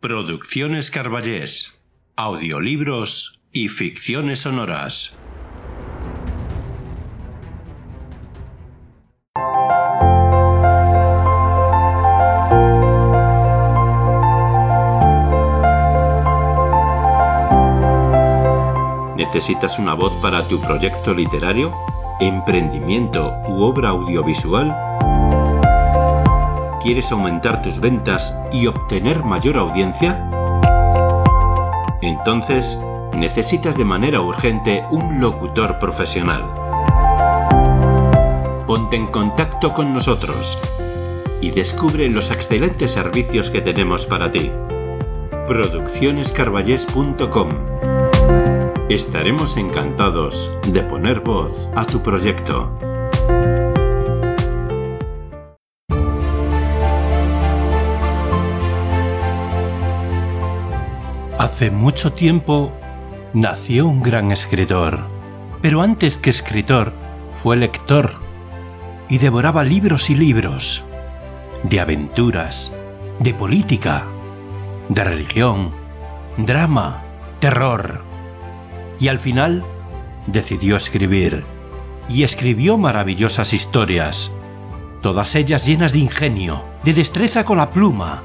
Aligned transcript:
Producciones 0.00 0.90
Carballés, 0.90 1.78
audiolibros 2.16 3.42
y 3.52 3.68
ficciones 3.68 4.40
sonoras. 4.40 5.18
¿Necesitas 19.18 19.78
una 19.78 19.92
voz 19.92 20.14
para 20.22 20.48
tu 20.48 20.62
proyecto 20.62 21.12
literario, 21.12 21.74
emprendimiento 22.20 23.34
u 23.48 23.64
obra 23.64 23.90
audiovisual? 23.90 25.29
¿Quieres 26.82 27.12
aumentar 27.12 27.60
tus 27.60 27.78
ventas 27.78 28.34
y 28.50 28.66
obtener 28.66 29.22
mayor 29.22 29.58
audiencia? 29.58 30.26
Entonces, 32.00 32.80
necesitas 33.14 33.76
de 33.76 33.84
manera 33.84 34.22
urgente 34.22 34.82
un 34.90 35.20
locutor 35.20 35.78
profesional. 35.78 36.42
Ponte 38.66 38.96
en 38.96 39.08
contacto 39.08 39.74
con 39.74 39.92
nosotros 39.92 40.58
y 41.42 41.50
descubre 41.50 42.08
los 42.08 42.30
excelentes 42.30 42.92
servicios 42.92 43.50
que 43.50 43.60
tenemos 43.60 44.06
para 44.06 44.30
ti. 44.30 44.50
Produccionescarballés.com 45.46 47.50
Estaremos 48.88 49.58
encantados 49.58 50.50
de 50.66 50.82
poner 50.82 51.20
voz 51.20 51.68
a 51.76 51.84
tu 51.84 52.02
proyecto. 52.02 52.70
Hace 61.60 61.70
mucho 61.70 62.14
tiempo 62.14 62.72
nació 63.34 63.86
un 63.86 64.02
gran 64.02 64.32
escritor, 64.32 65.06
pero 65.60 65.82
antes 65.82 66.16
que 66.16 66.30
escritor 66.30 66.94
fue 67.34 67.54
lector 67.58 68.12
y 69.10 69.18
devoraba 69.18 69.62
libros 69.62 70.08
y 70.08 70.14
libros 70.14 70.86
de 71.62 71.80
aventuras, 71.80 72.74
de 73.18 73.34
política, 73.34 74.06
de 74.88 75.04
religión, 75.04 75.74
drama, 76.38 77.04
terror. 77.40 78.06
Y 78.98 79.08
al 79.08 79.18
final 79.18 79.62
decidió 80.28 80.78
escribir 80.78 81.44
y 82.08 82.22
escribió 82.22 82.78
maravillosas 82.78 83.52
historias, 83.52 84.32
todas 85.02 85.34
ellas 85.34 85.66
llenas 85.66 85.92
de 85.92 85.98
ingenio, 85.98 86.64
de 86.84 86.94
destreza 86.94 87.44
con 87.44 87.58
la 87.58 87.70
pluma, 87.70 88.22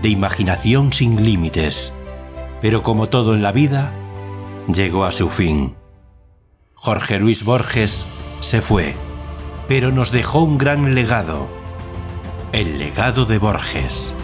de 0.00 0.08
imaginación 0.08 0.94
sin 0.94 1.22
límites 1.22 1.92
pero 2.64 2.82
como 2.82 3.10
todo 3.10 3.34
en 3.34 3.42
la 3.42 3.52
vida, 3.52 3.92
llegó 4.72 5.04
a 5.04 5.12
su 5.12 5.28
fin. 5.28 5.74
Jorge 6.72 7.18
Luis 7.18 7.44
Borges 7.44 8.06
se 8.40 8.62
fue, 8.62 8.94
pero 9.68 9.92
nos 9.92 10.12
dejó 10.12 10.40
un 10.40 10.56
gran 10.56 10.94
legado, 10.94 11.46
el 12.52 12.78
legado 12.78 13.26
de 13.26 13.36
Borges. 13.36 14.14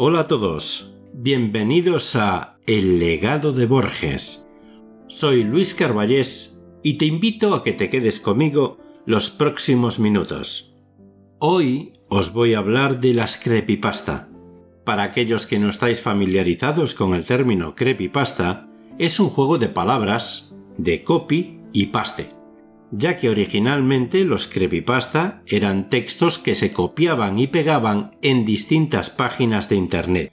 Hola 0.00 0.20
a 0.20 0.28
todos, 0.28 0.94
bienvenidos 1.12 2.14
a 2.14 2.56
El 2.68 3.00
legado 3.00 3.52
de 3.52 3.66
Borges. 3.66 4.48
Soy 5.08 5.42
Luis 5.42 5.74
Carballés 5.74 6.56
y 6.84 6.98
te 6.98 7.04
invito 7.04 7.52
a 7.52 7.64
que 7.64 7.72
te 7.72 7.88
quedes 7.88 8.20
conmigo 8.20 8.78
los 9.06 9.28
próximos 9.28 9.98
minutos. 9.98 10.76
Hoy 11.40 11.94
os 12.08 12.32
voy 12.32 12.54
a 12.54 12.58
hablar 12.58 13.00
de 13.00 13.12
las 13.12 13.38
creepypasta. 13.38 14.28
Para 14.84 15.02
aquellos 15.02 15.46
que 15.46 15.58
no 15.58 15.68
estáis 15.68 16.00
familiarizados 16.00 16.94
con 16.94 17.12
el 17.12 17.26
término 17.26 17.74
creepypasta, 17.74 18.68
es 19.00 19.18
un 19.18 19.30
juego 19.30 19.58
de 19.58 19.68
palabras, 19.68 20.54
de 20.76 21.00
copy 21.00 21.58
y 21.72 21.86
paste 21.86 22.37
ya 22.90 23.16
que 23.16 23.28
originalmente 23.28 24.24
los 24.24 24.46
creepypasta 24.46 25.42
eran 25.46 25.90
textos 25.90 26.38
que 26.38 26.54
se 26.54 26.72
copiaban 26.72 27.38
y 27.38 27.46
pegaban 27.48 28.16
en 28.22 28.44
distintas 28.44 29.10
páginas 29.10 29.68
de 29.68 29.76
Internet. 29.76 30.32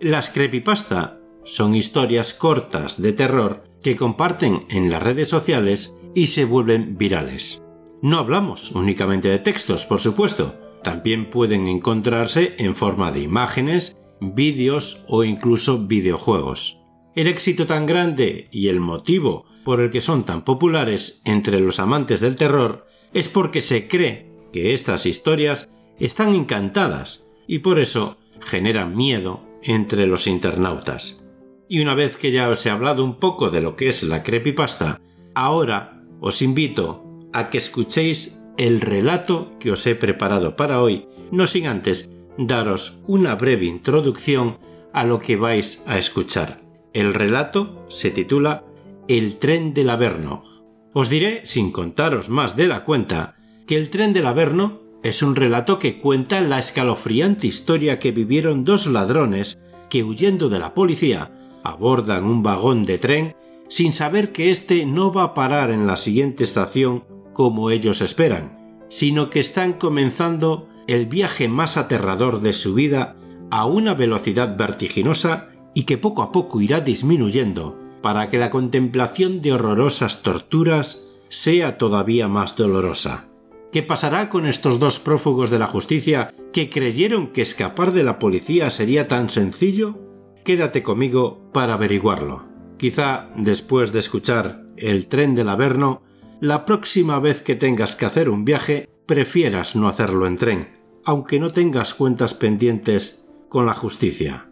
Las 0.00 0.28
creepypasta 0.28 1.18
son 1.44 1.74
historias 1.74 2.34
cortas 2.34 3.00
de 3.00 3.12
terror 3.12 3.64
que 3.82 3.96
comparten 3.96 4.66
en 4.70 4.90
las 4.90 5.02
redes 5.02 5.28
sociales 5.28 5.94
y 6.14 6.28
se 6.28 6.44
vuelven 6.44 6.96
virales. 6.96 7.62
No 8.02 8.18
hablamos 8.18 8.72
únicamente 8.72 9.28
de 9.28 9.38
textos, 9.38 9.86
por 9.86 10.00
supuesto, 10.00 10.58
también 10.82 11.30
pueden 11.30 11.68
encontrarse 11.68 12.54
en 12.58 12.74
forma 12.74 13.10
de 13.12 13.20
imágenes, 13.20 13.96
vídeos 14.20 15.04
o 15.08 15.24
incluso 15.24 15.86
videojuegos. 15.86 16.83
El 17.14 17.28
éxito 17.28 17.66
tan 17.66 17.86
grande 17.86 18.48
y 18.50 18.68
el 18.68 18.80
motivo 18.80 19.46
por 19.64 19.80
el 19.80 19.90
que 19.90 20.00
son 20.00 20.24
tan 20.24 20.44
populares 20.44 21.22
entre 21.24 21.60
los 21.60 21.78
amantes 21.78 22.20
del 22.20 22.36
terror 22.36 22.86
es 23.12 23.28
porque 23.28 23.60
se 23.60 23.86
cree 23.86 24.30
que 24.52 24.72
estas 24.72 25.06
historias 25.06 25.68
están 25.98 26.34
encantadas 26.34 27.30
y 27.46 27.60
por 27.60 27.78
eso 27.78 28.18
generan 28.40 28.96
miedo 28.96 29.42
entre 29.62 30.06
los 30.06 30.26
internautas. 30.26 31.24
Y 31.68 31.80
una 31.80 31.94
vez 31.94 32.16
que 32.16 32.32
ya 32.32 32.48
os 32.48 32.64
he 32.66 32.70
hablado 32.70 33.04
un 33.04 33.18
poco 33.18 33.48
de 33.48 33.60
lo 33.60 33.76
que 33.76 33.88
es 33.88 34.02
la 34.02 34.22
creepypasta, 34.22 35.00
ahora 35.34 36.02
os 36.20 36.42
invito 36.42 37.04
a 37.32 37.48
que 37.48 37.58
escuchéis 37.58 38.42
el 38.56 38.80
relato 38.80 39.52
que 39.58 39.70
os 39.70 39.86
he 39.86 39.94
preparado 39.94 40.56
para 40.56 40.82
hoy, 40.82 41.08
no 41.30 41.46
sin 41.46 41.66
antes 41.66 42.10
daros 42.38 43.00
una 43.06 43.34
breve 43.36 43.66
introducción 43.66 44.58
a 44.92 45.04
lo 45.04 45.20
que 45.20 45.36
vais 45.36 45.82
a 45.86 45.98
escuchar. 45.98 46.63
El 46.94 47.12
relato 47.12 47.84
se 47.88 48.12
titula 48.12 48.64
el 49.08 49.36
tren 49.38 49.74
del 49.74 49.90
Averno. 49.90 50.44
Os 50.92 51.10
diré, 51.10 51.42
sin 51.44 51.72
contaros 51.72 52.28
más 52.28 52.54
de 52.54 52.68
la 52.68 52.84
cuenta, 52.84 53.34
que 53.66 53.76
el 53.76 53.90
tren 53.90 54.12
del 54.12 54.28
Averno 54.28 54.80
es 55.02 55.20
un 55.20 55.34
relato 55.34 55.80
que 55.80 55.98
cuenta 55.98 56.40
la 56.40 56.60
escalofriante 56.60 57.48
historia 57.48 57.98
que 57.98 58.12
vivieron 58.12 58.64
dos 58.64 58.86
ladrones 58.86 59.58
que 59.90 60.04
huyendo 60.04 60.48
de 60.48 60.60
la 60.60 60.72
policía 60.72 61.32
abordan 61.64 62.24
un 62.24 62.44
vagón 62.44 62.84
de 62.84 62.98
tren 62.98 63.34
sin 63.68 63.92
saber 63.92 64.30
que 64.30 64.50
éste 64.50 64.86
no 64.86 65.12
va 65.12 65.24
a 65.24 65.34
parar 65.34 65.72
en 65.72 65.88
la 65.88 65.96
siguiente 65.96 66.44
estación 66.44 67.04
como 67.32 67.70
ellos 67.70 68.02
esperan, 68.02 68.78
sino 68.88 69.30
que 69.30 69.40
están 69.40 69.72
comenzando 69.72 70.68
el 70.86 71.06
viaje 71.06 71.48
más 71.48 71.76
aterrador 71.76 72.40
de 72.40 72.52
su 72.52 72.74
vida 72.74 73.16
a 73.50 73.66
una 73.66 73.94
velocidad 73.94 74.56
vertiginosa 74.56 75.50
y 75.74 75.84
que 75.84 75.98
poco 75.98 76.22
a 76.22 76.32
poco 76.32 76.60
irá 76.60 76.80
disminuyendo 76.80 77.78
para 78.00 78.28
que 78.28 78.38
la 78.38 78.50
contemplación 78.50 79.42
de 79.42 79.52
horrorosas 79.52 80.22
torturas 80.22 81.10
sea 81.28 81.78
todavía 81.78 82.28
más 82.28 82.56
dolorosa. 82.56 83.28
¿Qué 83.72 83.82
pasará 83.82 84.30
con 84.30 84.46
estos 84.46 84.78
dos 84.78 85.00
prófugos 85.00 85.50
de 85.50 85.58
la 85.58 85.66
justicia 85.66 86.32
que 86.52 86.70
creyeron 86.70 87.32
que 87.32 87.42
escapar 87.42 87.92
de 87.92 88.04
la 88.04 88.20
policía 88.20 88.70
sería 88.70 89.08
tan 89.08 89.30
sencillo? 89.30 89.98
Quédate 90.44 90.82
conmigo 90.84 91.50
para 91.52 91.74
averiguarlo. 91.74 92.44
Quizá 92.76 93.30
después 93.36 93.92
de 93.92 93.98
escuchar 93.98 94.62
El 94.76 95.08
tren 95.08 95.34
del 95.34 95.48
Averno, 95.48 96.02
la 96.40 96.64
próxima 96.64 97.18
vez 97.18 97.42
que 97.42 97.56
tengas 97.56 97.96
que 97.96 98.04
hacer 98.04 98.28
un 98.28 98.44
viaje, 98.44 98.88
prefieras 99.06 99.74
no 99.74 99.88
hacerlo 99.88 100.26
en 100.26 100.36
tren, 100.36 100.68
aunque 101.04 101.40
no 101.40 101.50
tengas 101.50 101.94
cuentas 101.94 102.34
pendientes 102.34 103.26
con 103.48 103.66
la 103.66 103.74
justicia. 103.74 104.50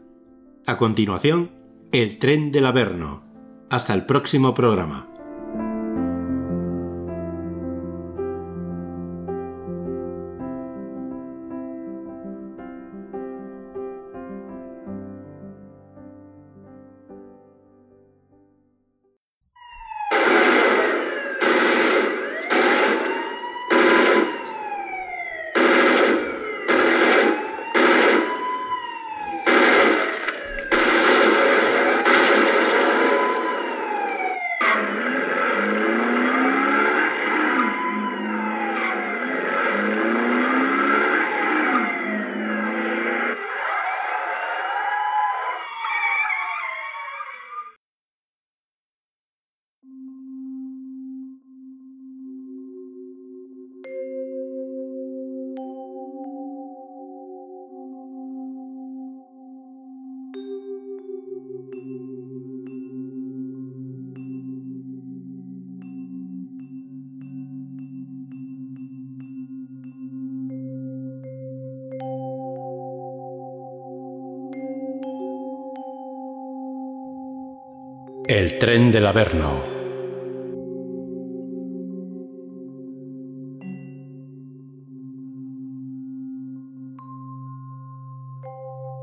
A 0.65 0.79
continuación, 0.79 1.51
El 1.91 2.21
tren 2.21 2.53
del 2.53 2.67
Averno, 2.67 3.25
hasta 3.69 3.95
el 3.95 4.07
próximo 4.07 4.55
programa. 4.55 5.12
El 78.35 78.59
tren 78.59 78.91
del 78.91 79.07
Averno. 79.07 79.63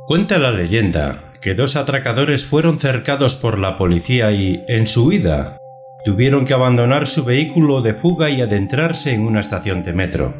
Cuenta 0.07 0.39
la 0.39 0.51
leyenda 0.51 1.35
que 1.43 1.53
dos 1.53 1.75
atracadores 1.75 2.47
fueron 2.47 2.79
cercados 2.79 3.35
por 3.35 3.59
la 3.59 3.77
policía 3.77 4.31
y, 4.31 4.63
en 4.67 4.87
su 4.87 5.05
huida, 5.05 5.59
tuvieron 6.03 6.45
que 6.45 6.55
abandonar 6.55 7.05
su 7.05 7.23
vehículo 7.23 7.83
de 7.83 7.93
fuga 7.93 8.31
y 8.31 8.41
adentrarse 8.41 9.13
en 9.13 9.27
una 9.27 9.41
estación 9.41 9.83
de 9.83 9.93
metro. 9.93 10.33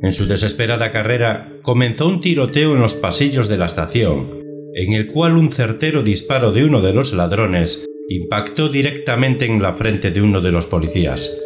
En 0.00 0.14
su 0.14 0.26
desesperada 0.26 0.90
carrera 0.90 1.50
comenzó 1.60 2.08
un 2.08 2.22
tiroteo 2.22 2.72
en 2.76 2.80
los 2.80 2.94
pasillos 2.94 3.48
de 3.48 3.58
la 3.58 3.66
estación, 3.66 4.43
en 4.74 4.92
el 4.92 5.06
cual 5.06 5.36
un 5.36 5.50
certero 5.52 6.02
disparo 6.02 6.52
de 6.52 6.64
uno 6.64 6.82
de 6.82 6.92
los 6.92 7.12
ladrones 7.12 7.86
impactó 8.08 8.68
directamente 8.68 9.46
en 9.46 9.62
la 9.62 9.74
frente 9.74 10.10
de 10.10 10.20
uno 10.20 10.40
de 10.40 10.50
los 10.50 10.66
policías, 10.66 11.40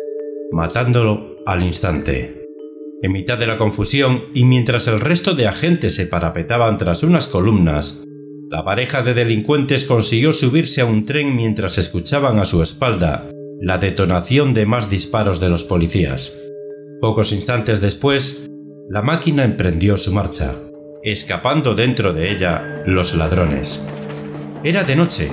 matándolo 0.51 1.37
al 1.47 1.63
instante. 1.63 2.47
En 3.03 3.13
mitad 3.13 3.39
de 3.39 3.47
la 3.47 3.59
confusión 3.59 4.25
y 4.35 4.45
mientras 4.45 4.89
el 4.89 4.99
resto 4.99 5.35
de 5.35 5.47
agentes 5.47 5.95
se 5.95 6.07
parapetaban 6.07 6.79
tras 6.79 7.03
unas 7.03 7.29
columnas, 7.29 8.05
la 8.51 8.65
pareja 8.65 9.03
de 9.03 9.15
delincuentes 9.15 9.85
consiguió 9.85 10.33
subirse 10.33 10.81
a 10.81 10.87
un 10.87 11.05
tren 11.05 11.37
mientras 11.37 11.77
escuchaban 11.77 12.39
a 12.39 12.45
su 12.45 12.63
espalda 12.63 13.31
la 13.61 13.79
detonación 13.79 14.55
de 14.55 14.67
más 14.67 14.89
disparos 14.89 15.39
de 15.39 15.51
los 15.51 15.65
policías. 15.65 16.41
Pocos 17.01 17.33
instantes 17.33 17.81
después, 17.81 18.51
la 18.89 19.03
máquina 19.03 19.45
emprendió 19.45 19.97
su 19.99 20.13
marcha, 20.13 20.55
escapando 21.03 21.75
dentro 21.75 22.13
de 22.13 22.31
ella 22.31 22.83
los 22.87 23.15
ladrones. 23.15 23.89
Era 24.65 24.85
de 24.85 24.97
noche 24.97 25.31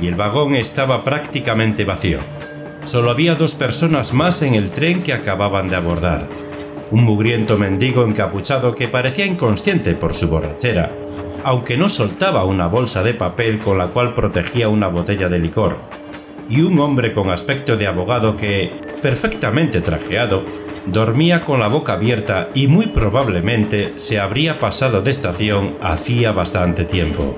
y 0.00 0.06
el 0.06 0.14
vagón 0.14 0.54
estaba 0.54 1.04
prácticamente 1.04 1.84
vacío. 1.84 2.18
Solo 2.84 3.10
había 3.10 3.34
dos 3.34 3.54
personas 3.54 4.14
más 4.14 4.42
en 4.42 4.54
el 4.54 4.70
tren 4.70 5.02
que 5.02 5.12
acababan 5.12 5.68
de 5.68 5.76
abordar. 5.76 6.26
Un 6.90 7.04
mugriento 7.04 7.58
mendigo 7.58 8.04
encapuchado 8.04 8.74
que 8.74 8.88
parecía 8.88 9.26
inconsciente 9.26 9.94
por 9.94 10.14
su 10.14 10.28
borrachera 10.28 10.90
aunque 11.44 11.76
no 11.76 11.88
soltaba 11.88 12.44
una 12.44 12.66
bolsa 12.66 13.02
de 13.02 13.14
papel 13.14 13.58
con 13.58 13.78
la 13.78 13.86
cual 13.88 14.14
protegía 14.14 14.68
una 14.68 14.88
botella 14.88 15.28
de 15.28 15.38
licor, 15.38 15.78
y 16.48 16.62
un 16.62 16.78
hombre 16.78 17.12
con 17.12 17.30
aspecto 17.30 17.76
de 17.76 17.86
abogado 17.86 18.36
que, 18.36 18.72
perfectamente 19.02 19.80
trajeado, 19.80 20.44
dormía 20.92 21.42
con 21.42 21.60
la 21.60 21.68
boca 21.68 21.94
abierta 21.94 22.48
y 22.54 22.66
muy 22.66 22.86
probablemente 22.86 23.94
se 23.96 24.18
habría 24.18 24.58
pasado 24.58 25.02
de 25.02 25.10
estación 25.10 25.76
hacía 25.80 26.32
bastante 26.32 26.84
tiempo. 26.84 27.36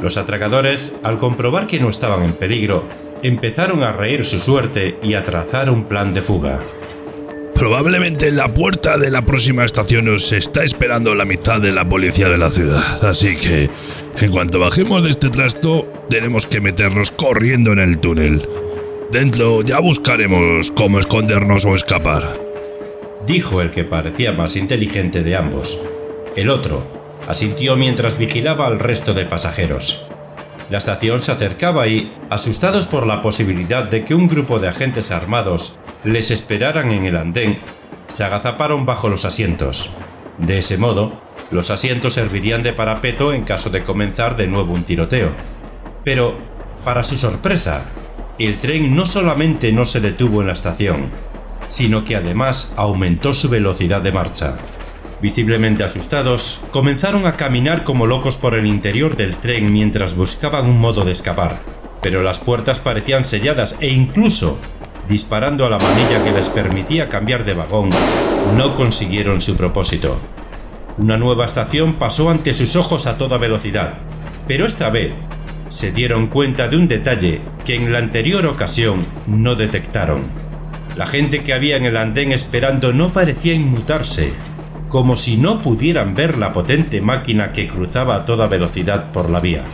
Los 0.00 0.16
atracadores, 0.16 0.94
al 1.02 1.18
comprobar 1.18 1.66
que 1.66 1.80
no 1.80 1.88
estaban 1.88 2.22
en 2.22 2.32
peligro, 2.32 2.84
empezaron 3.22 3.82
a 3.82 3.92
reír 3.92 4.24
su 4.24 4.38
suerte 4.38 4.98
y 5.02 5.14
a 5.14 5.24
trazar 5.24 5.70
un 5.70 5.84
plan 5.84 6.12
de 6.12 6.22
fuga. 6.22 6.60
Probablemente 7.54 8.28
en 8.28 8.36
la 8.36 8.52
puerta 8.52 8.98
de 8.98 9.10
la 9.10 9.22
próxima 9.22 9.64
estación 9.64 10.04
nos 10.04 10.30
está 10.32 10.62
esperando 10.62 11.14
la 11.14 11.24
mitad 11.24 11.58
de 11.58 11.72
la 11.72 11.88
policía 11.88 12.28
de 12.28 12.36
la 12.36 12.50
ciudad, 12.50 12.82
así 13.02 13.36
que 13.36 13.70
en 14.18 14.30
cuanto 14.30 14.58
bajemos 14.58 15.02
de 15.02 15.10
este 15.10 15.30
trasto 15.30 15.90
tenemos 16.10 16.46
que 16.46 16.60
meternos 16.60 17.10
corriendo 17.12 17.72
en 17.72 17.78
el 17.78 17.98
túnel. 17.98 18.46
Dentro 19.10 19.62
ya 19.62 19.78
buscaremos 19.78 20.70
cómo 20.72 20.98
escondernos 20.98 21.64
o 21.64 21.74
escapar. 21.74 22.45
Dijo 23.26 23.60
el 23.60 23.72
que 23.72 23.82
parecía 23.82 24.30
más 24.30 24.54
inteligente 24.54 25.24
de 25.24 25.34
ambos. 25.34 25.80
El 26.36 26.48
otro 26.48 26.86
asintió 27.26 27.76
mientras 27.76 28.18
vigilaba 28.18 28.68
al 28.68 28.78
resto 28.78 29.14
de 29.14 29.26
pasajeros. 29.26 30.06
La 30.70 30.78
estación 30.78 31.22
se 31.22 31.32
acercaba 31.32 31.88
y, 31.88 32.12
asustados 32.30 32.86
por 32.86 33.04
la 33.04 33.22
posibilidad 33.22 33.84
de 33.84 34.04
que 34.04 34.14
un 34.14 34.28
grupo 34.28 34.60
de 34.60 34.68
agentes 34.68 35.10
armados 35.10 35.80
les 36.04 36.30
esperaran 36.30 36.92
en 36.92 37.04
el 37.04 37.16
andén, 37.16 37.58
se 38.06 38.22
agazaparon 38.22 38.86
bajo 38.86 39.08
los 39.08 39.24
asientos. 39.24 39.96
De 40.38 40.58
ese 40.58 40.78
modo, 40.78 41.20
los 41.50 41.70
asientos 41.70 42.14
servirían 42.14 42.62
de 42.62 42.74
parapeto 42.74 43.32
en 43.32 43.42
caso 43.42 43.70
de 43.70 43.82
comenzar 43.82 44.36
de 44.36 44.46
nuevo 44.46 44.72
un 44.72 44.84
tiroteo. 44.84 45.30
Pero, 46.04 46.36
para 46.84 47.02
su 47.02 47.18
sorpresa, 47.18 47.82
el 48.38 48.60
tren 48.60 48.94
no 48.94 49.04
solamente 49.04 49.72
no 49.72 49.84
se 49.84 50.00
detuvo 50.00 50.42
en 50.42 50.48
la 50.48 50.52
estación, 50.52 51.10
sino 51.68 52.04
que 52.04 52.16
además 52.16 52.72
aumentó 52.76 53.34
su 53.34 53.48
velocidad 53.48 54.02
de 54.02 54.12
marcha. 54.12 54.56
Visiblemente 55.20 55.82
asustados, 55.82 56.62
comenzaron 56.70 57.26
a 57.26 57.36
caminar 57.36 57.84
como 57.84 58.06
locos 58.06 58.36
por 58.36 58.54
el 58.54 58.66
interior 58.66 59.16
del 59.16 59.36
tren 59.36 59.72
mientras 59.72 60.14
buscaban 60.14 60.66
un 60.66 60.78
modo 60.78 61.04
de 61.04 61.12
escapar, 61.12 61.58
pero 62.02 62.22
las 62.22 62.38
puertas 62.38 62.80
parecían 62.80 63.24
selladas 63.24 63.76
e 63.80 63.88
incluso, 63.88 64.58
disparando 65.08 65.64
a 65.64 65.70
la 65.70 65.78
manilla 65.78 66.22
que 66.22 66.32
les 66.32 66.50
permitía 66.50 67.08
cambiar 67.08 67.44
de 67.44 67.54
vagón, 67.54 67.90
no 68.54 68.76
consiguieron 68.76 69.40
su 69.40 69.56
propósito. 69.56 70.18
Una 70.98 71.16
nueva 71.16 71.46
estación 71.46 71.94
pasó 71.94 72.30
ante 72.30 72.52
sus 72.52 72.76
ojos 72.76 73.06
a 73.06 73.16
toda 73.16 73.38
velocidad, 73.38 73.94
pero 74.46 74.66
esta 74.66 74.90
vez 74.90 75.12
se 75.68 75.92
dieron 75.92 76.28
cuenta 76.28 76.68
de 76.68 76.76
un 76.76 76.88
detalle 76.88 77.40
que 77.64 77.74
en 77.74 77.90
la 77.90 77.98
anterior 77.98 78.46
ocasión 78.46 79.04
no 79.26 79.54
detectaron. 79.56 80.45
La 80.96 81.06
gente 81.06 81.42
que 81.42 81.52
había 81.52 81.76
en 81.76 81.84
el 81.84 81.98
andén 81.98 82.32
esperando 82.32 82.94
no 82.94 83.12
parecía 83.12 83.52
inmutarse, 83.52 84.32
como 84.88 85.18
si 85.18 85.36
no 85.36 85.60
pudieran 85.60 86.14
ver 86.14 86.38
la 86.38 86.54
potente 86.54 87.02
máquina 87.02 87.52
que 87.52 87.68
cruzaba 87.68 88.16
a 88.16 88.24
toda 88.24 88.46
velocidad 88.46 89.12
por 89.12 89.28
la 89.28 89.40
vía. 89.40 89.64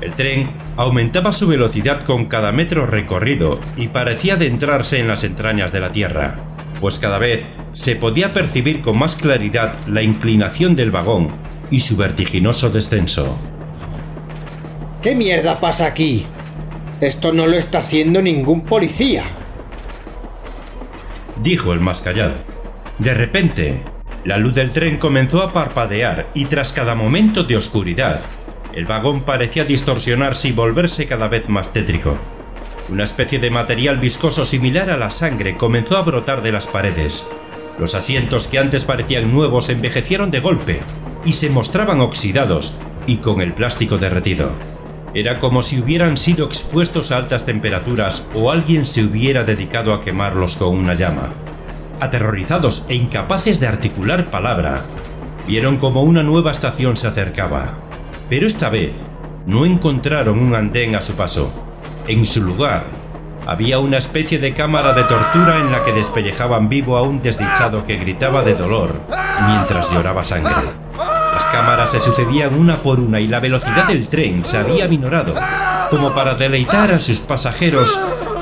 El 0.00 0.12
tren 0.12 0.50
aumentaba 0.76 1.32
su 1.32 1.48
velocidad 1.48 2.04
con 2.04 2.26
cada 2.26 2.52
metro 2.52 2.86
recorrido 2.86 3.58
y 3.76 3.88
parecía 3.88 4.34
adentrarse 4.34 5.00
en 5.00 5.08
las 5.08 5.24
entrañas 5.24 5.72
de 5.72 5.80
la 5.80 5.90
Tierra, 5.90 6.36
pues 6.80 7.00
cada 7.00 7.18
vez 7.18 7.42
se 7.72 7.96
podía 7.96 8.32
percibir 8.32 8.80
con 8.80 8.96
más 8.96 9.16
claridad 9.16 9.74
la 9.88 10.02
inclinación 10.02 10.76
del 10.76 10.92
vagón 10.92 11.30
y 11.72 11.80
su 11.80 11.96
vertiginoso 11.96 12.70
descenso. 12.70 13.36
¿Qué 15.02 15.16
mierda 15.16 15.58
pasa 15.58 15.86
aquí? 15.86 16.26
Esto 17.00 17.32
no 17.32 17.48
lo 17.48 17.56
está 17.56 17.78
haciendo 17.78 18.22
ningún 18.22 18.64
policía. 18.64 19.24
Dijo 21.42 21.72
el 21.72 21.80
más 21.80 22.00
callado. 22.00 22.34
De 22.98 23.12
repente, 23.12 23.82
la 24.24 24.38
luz 24.38 24.54
del 24.54 24.72
tren 24.72 24.98
comenzó 24.98 25.42
a 25.42 25.52
parpadear 25.52 26.30
y 26.34 26.46
tras 26.46 26.72
cada 26.72 26.94
momento 26.94 27.44
de 27.44 27.56
oscuridad, 27.56 28.22
el 28.72 28.86
vagón 28.86 29.22
parecía 29.22 29.64
distorsionarse 29.64 30.48
y 30.48 30.52
volverse 30.52 31.06
cada 31.06 31.28
vez 31.28 31.48
más 31.48 31.72
tétrico. 31.72 32.16
Una 32.88 33.04
especie 33.04 33.38
de 33.38 33.50
material 33.50 33.98
viscoso 33.98 34.44
similar 34.44 34.90
a 34.90 34.96
la 34.96 35.10
sangre 35.10 35.56
comenzó 35.56 35.96
a 35.96 36.02
brotar 36.02 36.42
de 36.42 36.52
las 36.52 36.66
paredes. 36.66 37.26
Los 37.78 37.94
asientos 37.94 38.46
que 38.48 38.58
antes 38.58 38.84
parecían 38.84 39.32
nuevos 39.32 39.68
envejecieron 39.68 40.30
de 40.30 40.40
golpe 40.40 40.80
y 41.24 41.32
se 41.32 41.50
mostraban 41.50 42.00
oxidados 42.00 42.78
y 43.06 43.18
con 43.18 43.40
el 43.40 43.54
plástico 43.54 43.98
derretido. 43.98 44.50
Era 45.14 45.40
como 45.40 45.62
si 45.62 45.80
hubieran 45.80 46.18
sido 46.18 46.44
expuestos 46.46 47.12
a 47.12 47.16
altas 47.16 47.46
temperaturas 47.46 48.26
o 48.34 48.50
alguien 48.50 48.84
se 48.84 49.04
hubiera 49.04 49.44
dedicado 49.44 49.94
a 49.94 50.02
quemarlos 50.02 50.56
con 50.56 50.76
una 50.76 50.94
llama 50.94 51.32
aterrorizados 52.00 52.84
e 52.88 52.94
incapaces 52.94 53.60
de 53.60 53.66
articular 53.66 54.26
palabra, 54.26 54.82
vieron 55.46 55.78
como 55.78 56.02
una 56.02 56.22
nueva 56.22 56.52
estación 56.52 56.96
se 56.96 57.08
acercaba. 57.08 57.78
Pero 58.28 58.46
esta 58.46 58.68
vez 58.68 58.92
no 59.46 59.66
encontraron 59.66 60.38
un 60.38 60.54
andén 60.54 60.94
a 60.94 61.02
su 61.02 61.14
paso. 61.14 61.52
En 62.06 62.26
su 62.26 62.42
lugar, 62.42 62.84
había 63.46 63.78
una 63.78 63.98
especie 63.98 64.38
de 64.38 64.54
cámara 64.54 64.92
de 64.92 65.04
tortura 65.04 65.58
en 65.60 65.70
la 65.70 65.84
que 65.84 65.92
despellejaban 65.92 66.68
vivo 66.68 66.96
a 66.96 67.02
un 67.02 67.22
desdichado 67.22 67.86
que 67.86 67.96
gritaba 67.96 68.42
de 68.42 68.54
dolor 68.54 68.94
mientras 69.46 69.90
lloraba 69.92 70.24
sangre. 70.24 70.83
Cámaras 71.54 71.92
se 71.92 72.00
sucedían 72.00 72.58
una 72.58 72.82
por 72.82 72.98
una 72.98 73.20
y 73.20 73.28
la 73.28 73.38
velocidad 73.38 73.86
del 73.86 74.08
tren 74.08 74.44
se 74.44 74.58
había 74.58 74.88
minorado, 74.88 75.36
como 75.88 76.12
para 76.12 76.34
deleitar 76.34 76.90
a 76.90 76.98
sus 76.98 77.20
pasajeros 77.20 77.96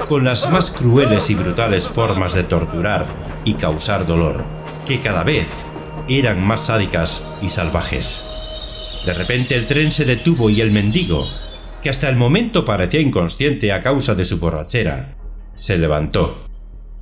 con 0.09 0.25
las 0.25 0.51
más 0.51 0.71
crueles 0.71 1.29
y 1.29 1.35
brutales 1.35 1.87
formas 1.87 2.33
de 2.33 2.45
torturar 2.45 3.05
y 3.45 3.53
causar 3.53 4.07
dolor, 4.07 4.43
que 4.87 5.03
cada 5.03 5.25
vez 5.25 5.47
eran 6.09 6.43
más 6.43 6.69
sádicas 6.69 7.31
y 7.43 7.51
salvajes. 7.51 9.03
De 9.05 9.13
repente 9.13 9.57
el 9.57 9.67
tren 9.67 9.93
se 9.93 10.07
detuvo 10.07 10.49
y 10.49 10.63
el 10.63 10.71
mendigo, 10.71 11.23
que 11.83 11.91
hasta 11.91 12.09
el 12.09 12.17
momento 12.17 12.65
parecía 12.65 13.03
inconsciente 13.03 13.75
a 13.75 13.83
causa 13.83 14.15
de 14.15 14.25
su 14.25 14.41
borrachera, 14.41 15.17
se 15.55 15.77
levantó. 15.77 16.49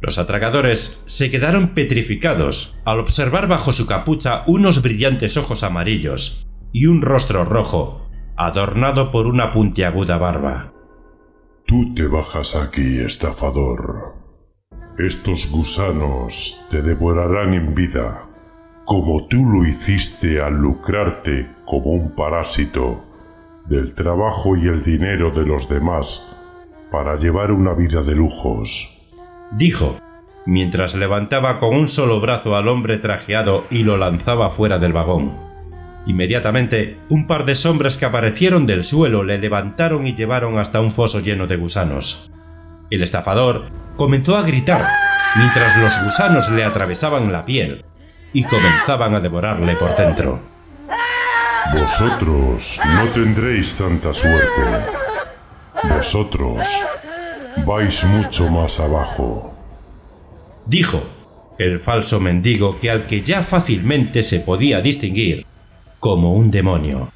Los 0.01 0.19
atragadores 0.19 1.03
se 1.07 1.31
quedaron 1.31 1.75
petrificados 1.75 2.77
al 2.85 3.01
observar 3.01 3.49
bajo 3.49 3.73
su 3.73 3.87
capucha 3.87 4.45
unos 4.47 4.83
brillantes 4.83 5.37
ojos 5.37 5.63
amarillos 5.63 6.49
y 6.73 6.87
un 6.87 7.03
rostro 7.03 7.45
rojo, 7.45 8.09
adornado 8.37 9.11
por 9.11 9.27
una 9.27 9.53
puntiaguda 9.53 10.17
barba. 10.17 10.73
Tú 11.67 11.95
te 11.95 12.07
bajas 12.07 12.57
aquí, 12.57 13.01
estafador. 13.05 14.15
Estos 14.99 15.51
gusanos 15.51 16.61
te 16.71 16.83
devorarán 16.83 17.55
en 17.55 17.75
vida, 17.75 18.29
como 18.85 19.27
tú 19.29 19.45
lo 19.45 19.67
hiciste 19.67 20.41
al 20.41 20.55
lucrarte 20.57 21.51
como 21.67 21.93
un 21.93 22.15
parásito 22.15 23.05
del 23.67 23.95
trabajo 23.95 24.57
y 24.57 24.67
el 24.67 24.83
dinero 24.83 25.31
de 25.31 25.47
los 25.47 25.69
demás 25.69 26.27
para 26.91 27.17
llevar 27.17 27.53
una 27.53 27.73
vida 27.75 28.03
de 28.03 28.17
lujos. 28.17 29.00
Dijo, 29.51 29.99
mientras 30.47 30.95
levantaba 30.95 31.59
con 31.59 31.75
un 31.75 31.89
solo 31.89 32.21
brazo 32.21 32.57
al 32.57 32.69
hombre 32.69 32.99
trajeado 32.99 33.65
y 33.71 33.83
lo 33.83 33.97
lanzaba 33.97 34.51
fuera 34.51 34.79
del 34.79 34.93
vagón. 34.93 35.37
Inmediatamente, 36.07 36.99
un 37.09 37.27
par 37.27 37.45
de 37.45 37.55
sombras 37.55 37.99
que 37.99 38.07
aparecieron 38.07 38.67
del 38.67 38.85
suelo 38.85 39.23
le 39.23 39.39
levantaron 39.39 40.07
y 40.07 40.15
llevaron 40.15 40.59
hasta 40.59 40.81
un 40.81 40.93
foso 40.93 41.21
lleno 41.21 41.47
de 41.47 41.57
gusanos. 41.57 42.31
El 42.91 43.03
estafador 43.03 43.71
comenzó 43.97 44.37
a 44.37 44.43
gritar, 44.43 44.87
mientras 45.37 45.77
los 45.77 46.05
gusanos 46.05 46.51
le 46.51 46.65
atravesaban 46.65 47.31
la 47.33 47.45
piel 47.45 47.85
y 48.33 48.45
comenzaban 48.45 49.15
a 49.15 49.21
devorarle 49.21 49.75
por 49.75 49.95
dentro. 49.97 50.41
Vosotros 51.73 52.81
no 52.95 53.05
tendréis 53.11 53.77
tanta 53.77 54.13
suerte. 54.13 54.63
Vosotros 55.85 56.59
vais 57.65 58.05
mucho 58.07 58.49
más 58.51 58.81
abajo. 58.81 59.55
Dijo 60.67 61.03
el 61.59 61.81
falso 61.81 62.21
mendigo 62.21 62.79
que 62.81 62.91
al 62.91 63.07
que 63.07 63.23
ya 63.23 63.43
fácilmente 63.43 64.23
se 64.23 64.41
podía 64.41 64.81
distinguir 64.81 65.47
como 65.99 66.35
un 66.35 66.51
demonio. 66.51 67.13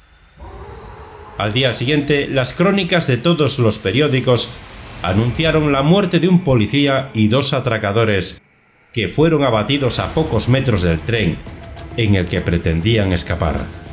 Al 1.37 1.51
día 1.51 1.73
siguiente, 1.73 2.27
las 2.27 2.53
crónicas 2.53 3.07
de 3.07 3.17
todos 3.17 3.59
los 3.59 3.79
periódicos 3.79 4.53
anunciaron 5.01 5.71
la 5.71 5.81
muerte 5.81 6.19
de 6.19 6.27
un 6.27 6.43
policía 6.43 7.09
y 7.13 7.27
dos 7.27 7.53
atracadores 7.53 8.41
que 8.93 9.09
fueron 9.09 9.43
abatidos 9.43 9.99
a 9.99 10.13
pocos 10.13 10.47
metros 10.47 10.83
del 10.83 10.99
tren 10.99 11.37
en 11.97 12.15
el 12.15 12.27
que 12.27 12.41
pretendían 12.41 13.11
escapar. 13.11 13.84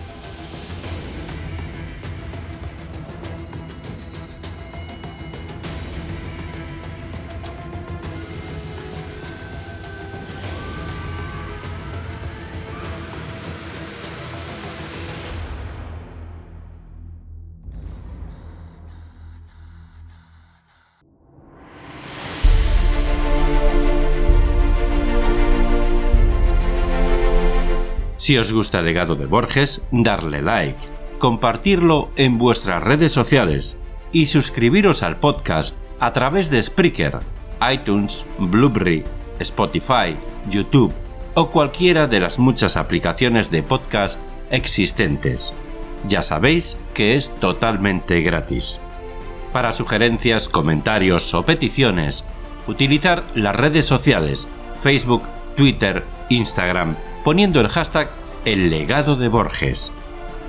Si 28.23 28.38
os 28.38 28.52
gusta 28.52 28.79
el 28.79 28.85
legado 28.85 29.17
de 29.17 29.26
Borges, 29.26 29.83
darle 29.91 30.43
like, 30.43 30.79
compartirlo 31.19 32.12
en 32.14 32.38
vuestras 32.38 32.81
redes 32.81 33.11
sociales 33.11 33.81
y 34.12 34.26
suscribiros 34.26 35.02
al 35.02 35.19
podcast 35.19 35.76
a 35.99 36.12
través 36.12 36.49
de 36.49 36.62
Spreaker, 36.62 37.19
iTunes, 37.73 38.25
Blueberry, 38.38 39.02
Spotify, 39.41 40.17
YouTube 40.49 40.95
o 41.35 41.50
cualquiera 41.50 42.07
de 42.07 42.21
las 42.21 42.38
muchas 42.38 42.76
aplicaciones 42.76 43.50
de 43.50 43.64
podcast 43.64 44.21
existentes. 44.52 45.52
Ya 46.07 46.23
sabéis 46.23 46.79
que 46.95 47.17
es 47.17 47.35
totalmente 47.41 48.21
gratis. 48.21 48.81
Para 49.52 49.73
sugerencias, 49.73 50.49
comentarios 50.49 51.35
o 51.35 51.45
peticiones, 51.45 52.25
utilizar 52.69 53.25
las 53.35 53.57
redes 53.57 53.85
sociales 53.85 54.49
Facebook, 54.79 55.25
Twitter, 55.57 56.05
Instagram, 56.29 56.95
poniendo 57.25 57.61
el 57.61 57.69
hashtag 57.69 58.11
El 58.45 58.71
legado 58.71 59.17
de 59.17 59.29
Borges. 59.29 59.93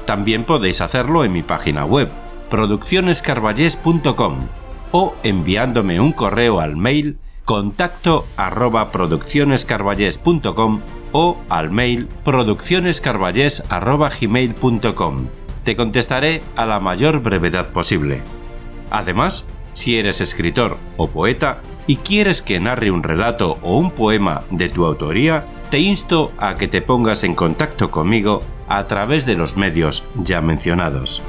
También 0.05 0.43
podéis 0.43 0.81
hacerlo 0.81 1.23
en 1.23 1.31
mi 1.31 1.43
página 1.43 1.85
web, 1.85 2.09
produccionescarballés.com 2.49 4.47
o 4.91 5.15
enviándome 5.23 5.99
un 5.99 6.11
correo 6.11 6.59
al 6.59 6.75
mail 6.75 7.17
contacto 7.45 8.25
arroba 8.37 8.91
o 11.11 11.37
al 11.49 11.71
mail 11.71 12.07
produccionescarballés 12.23 13.63
arroba 13.69 14.09
gmail.com. 14.09 15.27
Te 15.63 15.75
contestaré 15.75 16.43
a 16.55 16.65
la 16.65 16.79
mayor 16.79 17.21
brevedad 17.21 17.71
posible. 17.71 18.21
Además, 18.89 19.45
si 19.73 19.97
eres 19.97 20.21
escritor 20.21 20.77
o 20.97 21.09
poeta 21.09 21.61
y 21.87 21.97
quieres 21.97 22.41
que 22.41 22.59
narre 22.59 22.91
un 22.91 23.03
relato 23.03 23.57
o 23.61 23.77
un 23.77 23.91
poema 23.91 24.43
de 24.51 24.69
tu 24.69 24.85
autoría, 24.85 25.45
te 25.73 25.79
insto 25.79 26.31
a 26.37 26.53
que 26.53 26.67
te 26.67 26.83
pongas 26.83 27.23
en 27.23 27.33
contacto 27.33 27.89
conmigo 27.89 28.43
a 28.67 28.85
través 28.85 29.25
de 29.25 29.33
los 29.33 29.57
medios 29.57 30.05
ya 30.13 30.39
mencionados. 30.39 31.23